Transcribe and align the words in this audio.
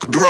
Fuck, 0.00 0.10
bro. 0.10 0.25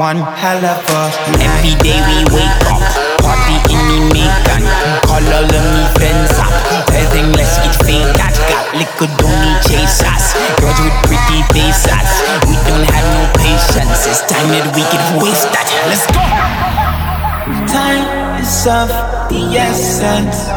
One, 0.00 0.16
hell 0.16 0.64
of 0.64 0.80
a 0.96 1.12
Every 1.44 1.76
day 1.84 2.00
we 2.00 2.24
wake 2.32 2.64
up, 2.72 2.80
party 3.20 3.52
in 3.68 3.84
the 3.84 4.00
Macon. 4.08 4.64
Call 5.04 5.20
all 5.20 5.44
of 5.44 5.64
me 5.76 5.84
friends 5.92 6.40
up. 6.40 6.48
Tell 6.88 7.04
them 7.12 7.36
let's 7.36 7.60
get 7.60 7.76
fake 7.84 8.08
that. 8.16 8.32
Got 8.48 8.80
liquor, 8.80 9.12
don't 9.20 9.36
need 9.44 9.60
chasers. 9.60 10.32
Girls 10.56 10.80
with 10.80 10.96
pretty 11.04 11.44
faces. 11.52 12.08
We 12.48 12.56
don't 12.64 12.88
have 12.88 13.06
no 13.12 13.28
patience. 13.44 14.08
It's 14.08 14.24
time 14.24 14.48
that 14.56 14.72
we 14.72 14.88
get 14.88 15.04
wasted. 15.20 15.68
Let's 15.92 16.08
go. 16.08 16.24
time 17.68 18.40
is 18.40 18.64
of 18.72 18.88
the 19.28 19.52
essence. 19.52 20.48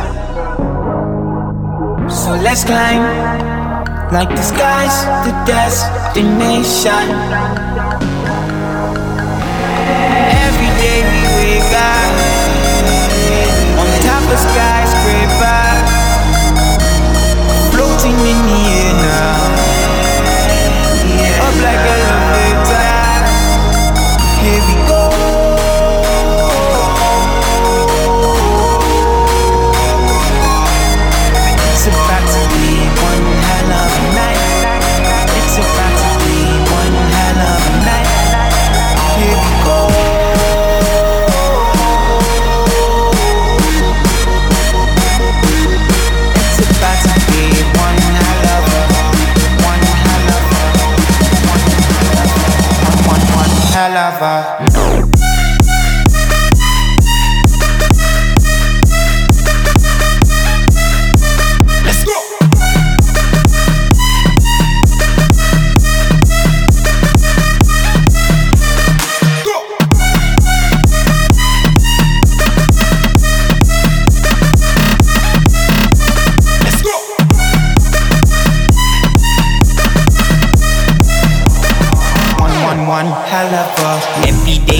So 2.07 2.31
let's 2.39 2.63
climb 2.63 3.03
like 4.07 4.29
the 4.29 4.41
sky's 4.41 5.03
the 5.27 5.35
destination. 5.43 7.11
Floating 18.03 18.19
in 18.19 18.45
the 18.47 18.59
air 18.67 18.93
now, 18.93 19.93
up 21.47 21.55
like 21.63 21.93
Every 83.55 84.57
day 84.65 84.72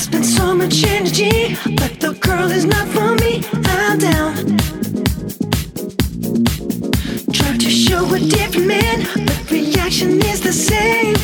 I 0.00 0.02
spend 0.02 0.24
so 0.24 0.54
much 0.54 0.82
energy, 0.82 1.56
but 1.76 2.00
the 2.00 2.16
girl 2.20 2.50
is 2.50 2.64
not 2.64 2.88
for 2.88 3.16
me. 3.16 3.44
I'm 3.66 3.98
down. 3.98 4.34
Try 7.30 7.58
to 7.58 7.70
show 7.70 8.06
a 8.14 8.18
different 8.18 8.66
man, 8.66 9.06
but 9.26 9.50
reaction 9.50 10.24
is 10.24 10.40
the 10.40 10.54
same. 10.54 11.16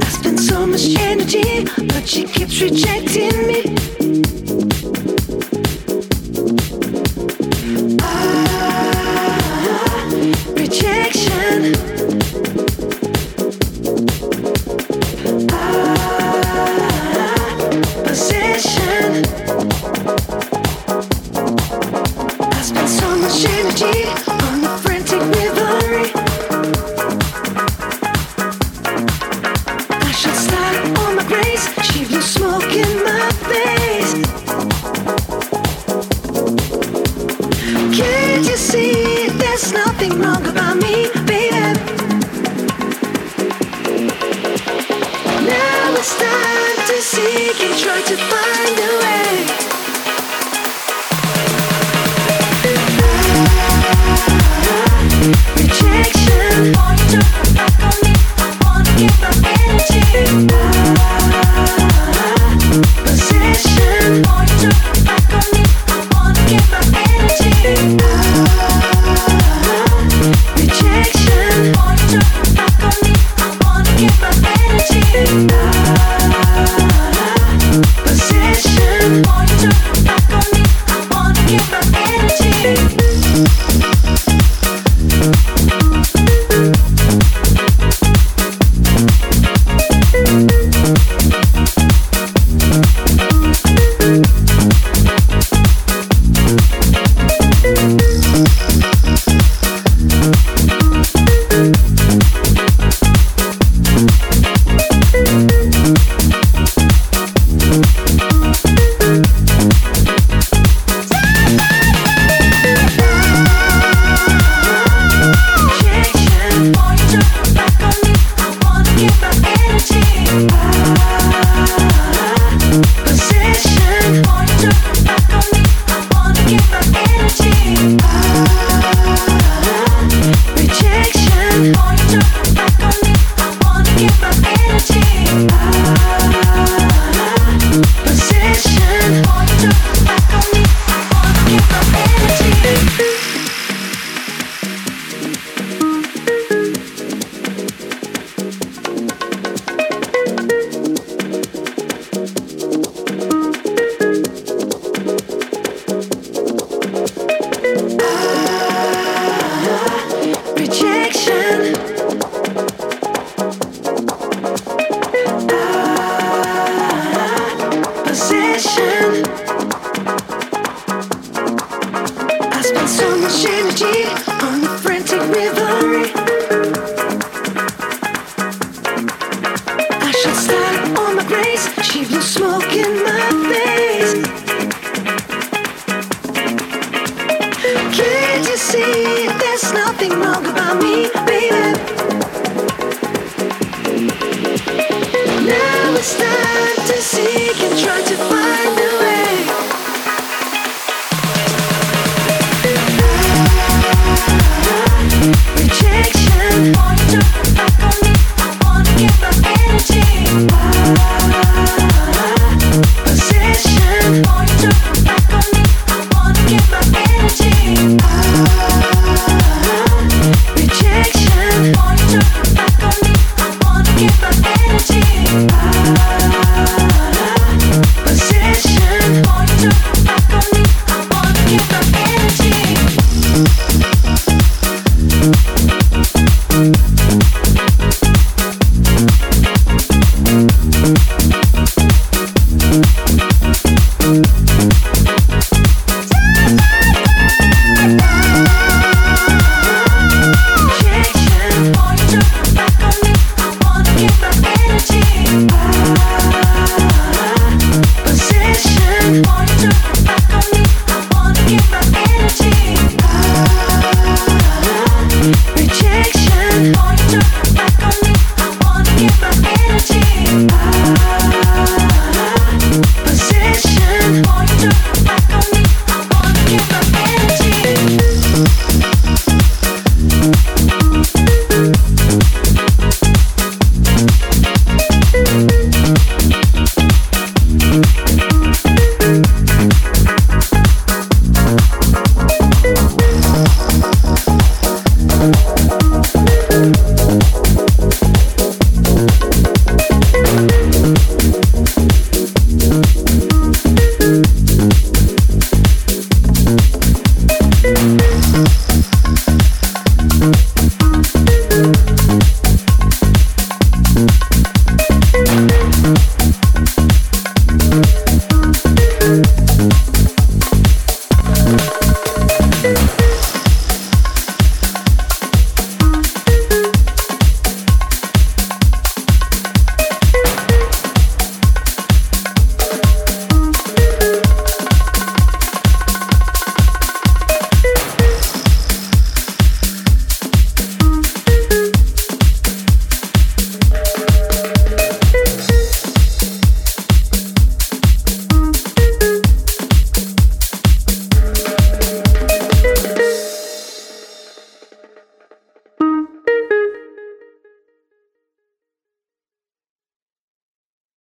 I 0.00 0.08
spend 0.08 0.40
so 0.40 0.66
much 0.66 0.96
energy, 0.98 1.64
but 1.88 2.08
she 2.08 2.24
keeps 2.24 2.62
rejecting 2.62 3.46
me. 3.46 3.91